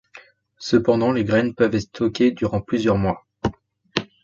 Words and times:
Cependant 0.57 1.11
les 1.11 1.23
graines 1.23 1.53
peuvent 1.53 1.75
être 1.75 1.81
stockées 1.83 2.31
durant 2.31 2.59
plusieurs 2.59 2.97
mois. 2.97 3.27